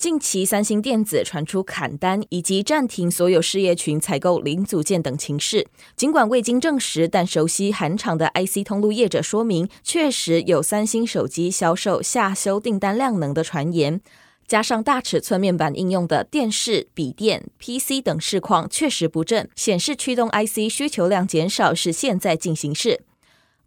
[0.00, 5.66] 近期，三星电子传出砍单以及暂停所有事业群采购零组件等情势。
[5.94, 14.00] 尽管未经证实，但熟悉韩厂的 IC 通路业者说明，确实有三星手机销售下修订单量能的传言。
[14.46, 23.02] 加上大尺寸面板应用的电视、笔电、PC 等市况确实不振，显示驱动 IC 需求量减少是现在进行式。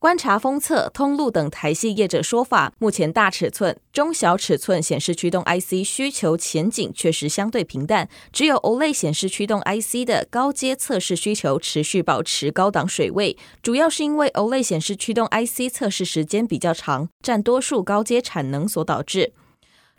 [0.04, 19.32] 观察封测、通路等台系业者说法，目前大尺寸、中小尺寸显示驱动 IC 需求前景确实相对平淡，只有 OLED 显示驱动 IC 的高阶测试需求持续保持高档水位，主要是因为 OLED 显示驱动 IC 测试时间比较长，占多数高阶产能所导致。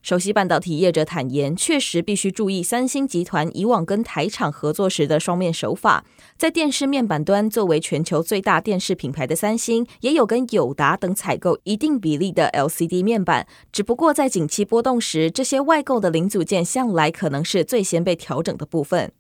[0.05, 6.05] 首席半导体业者坦言，确实必须注意三星集团以往跟台厂合作时的双面手法。
[6.37, 13.47] 在电视面板端，作为全球最大电视品牌的三星，也有跟友达等采购一定比例的 LCD 面板。
[13.73, 19.11] 只不过在景气波动时，这些外购的零组件向来可能是最先被调整的部分。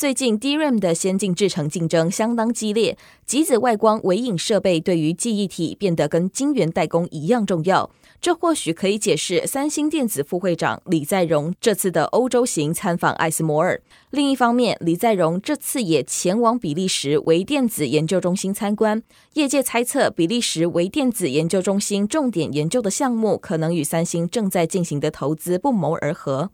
[0.00, 7.90] 最近 DRAM 的先进制程竞争相当激烈，极紫外光微影设备对于记忆体变得跟晶圆代工一样重要。
[8.18, 13.78] 这或许可以解释三星电子副会长李在镕这次的欧洲行参访艾斯摩尔。
[14.08, 19.02] 另一方面，李在镕这次也前往比利时微电子研究中心参观。
[19.34, 26.48] 业界猜测，比利时微电子研究中心重点研究的项目可能与三星正在进行的投资不谋而合。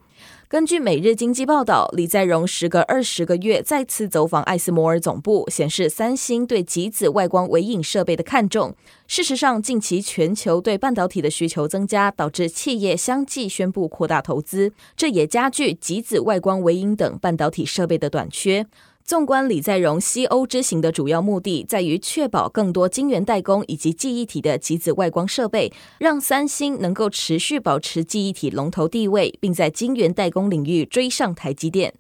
[0.49, 8.73] 根据《每日经济报道》，李在镕时隔二十个月再次走访艾斯摩尔总部，显示三星对极紫外光微影设备的看重。
[9.09, 18.67] 事实上，近期全球对半导体的需求增加，导致企业相继宣布扩大投资，这也加剧极紫外光微影等半导体设备的短缺。
[19.07, 31.95] 纵观李在镕西欧之行的主要目的，在于确保更多晶圆代工以及记忆体的极紫外光设备，让三星能够持续保持记忆体龙头地位，并在晶圆代工领域追上台积电。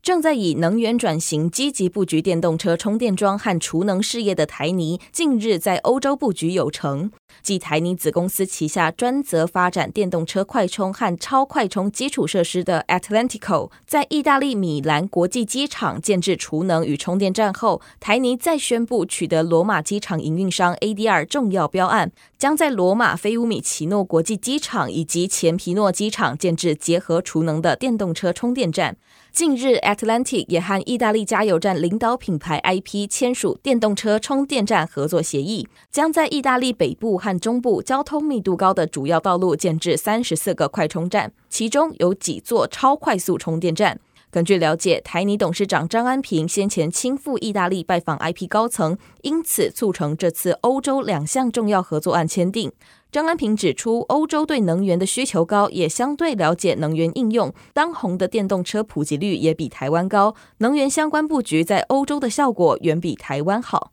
[0.00, 7.12] 正在以能源转型积极布局电动车充电桩和储能事业的台泥，近日在欧洲布局有成。
[7.42, 28.96] 继台泥子公司旗下专责发展电动车快充和超快充基础设施的 Atlantico，在意大利米兰国际机场建置储能与充电站后，台泥再宣布取得罗马机场营运商 ADR 重要标案，将在罗马菲乌米奇诺国际机场以及前皮诺机场建置结合储能的电动车充电站。
[29.32, 44.00] 近日，Atlantic 也和意大利加油站领导品牌 IP 签署电动车充电站合作协议，将在意大利北部和中部交通密度高的主要道路建置三十四个快充站，其中有几座超快速充电站。
[44.32, 52.72] 根据了解，台泥董事长张安平先前亲赴意大利拜访 IP 高层，因此促成这次欧洲两项重要合作案签订。
[53.12, 57.54] 张安平指出，欧洲对能源的需求高，也相对了解能源应用。
[57.72, 63.92] 当红的电动车普及率也比台湾高，能源相关布局在欧洲的效果远比台湾好。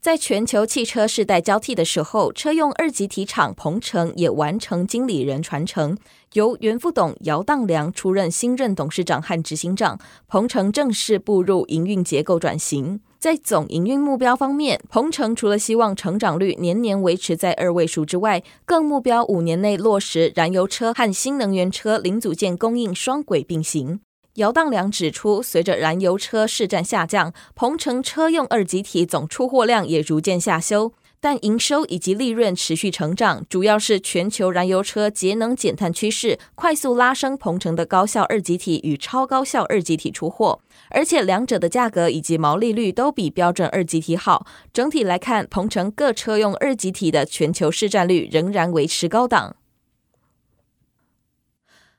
[0.00, 5.94] 在全球汽车世代交替的时候，车用二级体厂鹏程也完成经理人传承，
[6.32, 13.00] 由原副董姚荡良出任新任董事长和执行长，鹏程正式步入营运结构转型。
[13.18, 24.00] 在总营运目标方面，鹏程除了希望成长率年年维持在二位数之外，更目标五年内落实燃油车和新能源车零组件供应双轨并行。
[24.40, 44.46] 姚荡良指出，随着燃油车市占下降，鹏程车用二极体总出货量也逐渐下修，但营收以及利润持续成长，主要是全球燃油车节能减碳趋势快速拉升鹏程的高效二极体与超高效二极体出货，而且两者的价格以及毛利率都比标准二极体好。
[44.72, 49.56] 整体来看，鹏程各车用二极体的全球市占率仍然维持高档。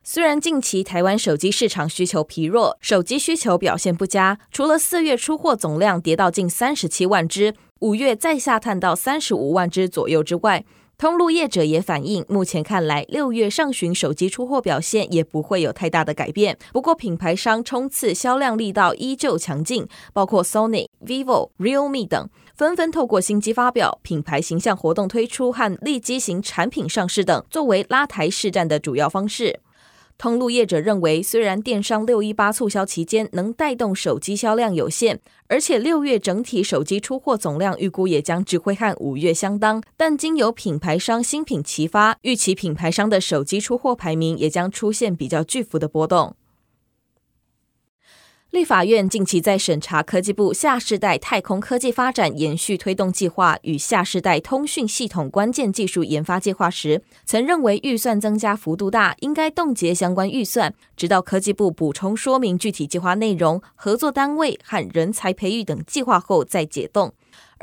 [0.03, 10.65] 虽然近期台湾手机市场需求疲弱，手机需求表现不佳，除了四月出货总量跌到近三十七万只，五月再下探到三十五万只左右之外，
[10.97, 16.57] 通路业者也反映，目前看来六月上旬手机出货表现也不会有太大的改变。
[16.73, 29.59] 不过品牌商冲刺销量力道依旧强劲，包括 Sony、Vivo、Realme 等，纷纷透过新机发表、品牌形象活动推出和利基型产品上市等，作为拉抬市占的主要方式。
[30.21, 46.35] 通路业者认为，虽然电商六一八促销期间能带动手机销量有限，而且六月整体手机出货总量预估也将只会和五月相当，但经由品牌商新品齐发，预期品牌商的手机出货排名也将出现比较巨幅的波动。
[48.51, 67.13] 立法院近期在审查科技部下世代太空科技发展延续推动计划与下世代通讯系统关键技术研发计划时，曾认为预算增加幅度大，应该冻结相关预算，直到科技部补充说明具体计划内容、合作单位和人才培育等计划后再解冻。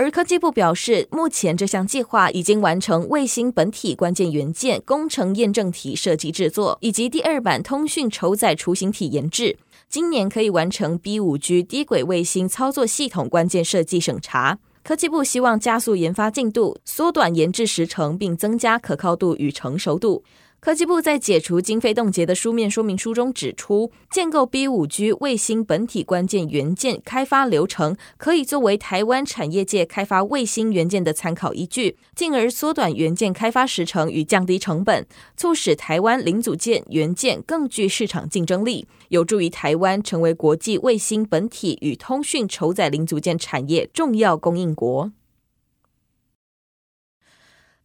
[0.00, 9.58] 而科技部表示，目前这项计划已经完成卫星本体关键元件工程验证体设计制作，以及第二版通讯酬载雏形体研制。
[9.88, 14.60] 今年可以完成 B5G 低轨卫星操作系统关键设计审查。
[14.84, 20.22] 科技部希望加速研发进度，缩短研制时程，并增加可靠度与成熟度。
[20.60, 35.06] 科技部在解除经费冻结的书面说明书中指出，建构 B5G 卫星本体关键元件开发流程，可以作为台湾产业界开发卫星元件的参考依据，进而缩短元件开发时程与降低成本，
[35.36, 45.12] 促使台湾零组件元件更具市场竞争力，有助于台湾成为国际卫星本体与通讯酬载零组件产业重要供应国。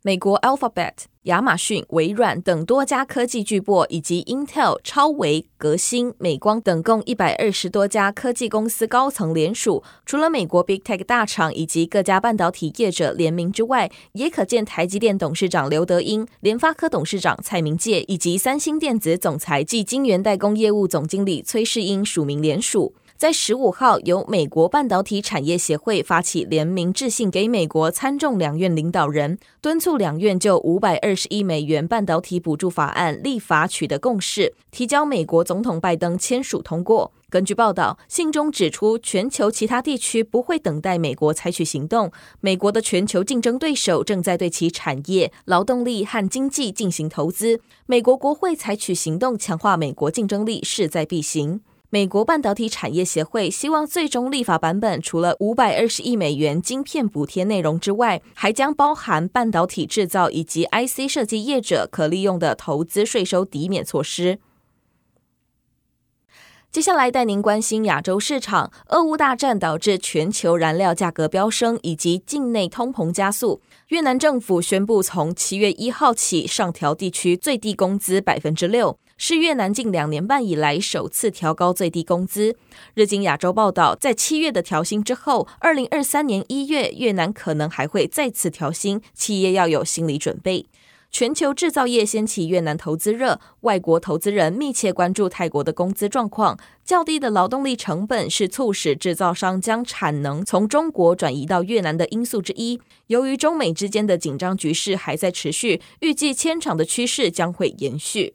[0.05, 0.91] 美国 Alphabet。
[1.23, 22.93] 亚马逊、微软等多家科技巨擘，以及 Intel、超微、革新、美光等共一百二十多家科技公司高层联署，除了美国 Big Tech 大厂以及各家半导体业者联名之外，也可见台积电董事长刘德英、联发科董事长蔡明介以及三星电子总裁暨晶圆代工业务总经理崔世英署名联署。
[23.23, 37.13] 在十五号，由美国半导体产业协会发起联名致信给美国参众两院领导人，敦促两院就五百二十亿美元半导体补助法案立法取得共识，提交美国总统拜登签署通过。
[37.29, 42.11] 根据报道，信中指出，全球其他地区不会等待美国采取行动，
[42.41, 51.61] 美国的全球竞争对手正在对其产业、劳动力和经济进行投资，美国国会采取行动强化美国竞争力势在必行。
[51.93, 64.39] 美国半导体产业协会希望最终立法版本除了五百二十亿美元晶片补贴内容之外，还将包含半导体制造以及 IC 设计业者可利用的投资税收抵免措施。
[66.71, 73.61] 接下来带您关心亚洲市场，俄乌大战导致全球燃料价格飙升，以及境内通膨加速。
[73.89, 82.57] 越南政府宣布从七月一号起上调地区最低工资百分之六，是越南近两年半以来首次调高最低工资。
[82.93, 90.65] 日经亚洲报道，在七月的调薪之后，二零二三年一月越南可能还会再次调薪，企业要有心理准备。
[91.09, 96.59] 全球制造业掀起越南投资热，外国投资人密切关注泰国的工资状况。
[96.83, 102.77] 较低的劳动力成本是促使制造商将产能从中国转移到越南的因素之一。
[103.07, 108.33] 由于中美之间的紧张局势还在持续，预计迁厂的趋势将会延续。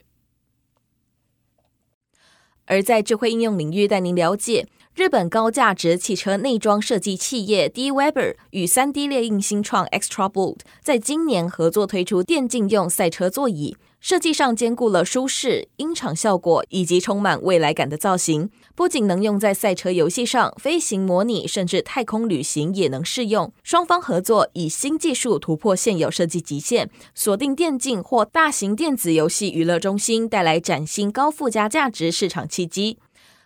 [2.69, 4.67] 而在智慧应用领域，带您了解。
[4.93, 23.51] 日本高价值汽车内装设计企业 D Weber 与 3D 列印新创 Extraboot 在今年合作推出电竞用赛车座椅，设计上兼顾了舒适、音场效果以及充满未来感的造型，不仅能用在赛车游戏上，飞行模拟甚至太空旅行也能适用。
[23.61, 32.97] 双方合作以新技术突破现有设计极限，锁定电竞或大型电子游戏娱乐中心，带来崭新高附加价值市场契机。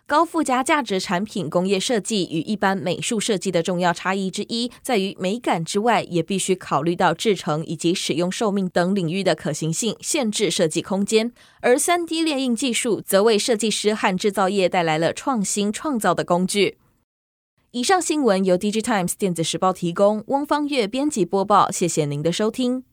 [0.06, 11.32] 高附加价值产品工业设计与一般美术设计的重要差异之一，在于美感之外，也必须考虑到制成以及使用寿命等领域的可行性，限制设计空间。
[11.62, 16.76] 而 3D 列印技术则为设计师和制造业带来了创新创造的工具。
[17.70, 22.84] 以上新闻由 DigiTimes 电子时报提供，翁方月编辑播报，谢谢您的收听。